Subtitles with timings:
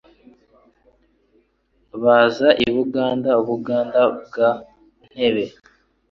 [2.03, 4.49] Baza i Buganda Buganda bwa
[5.11, 5.45] Ntebe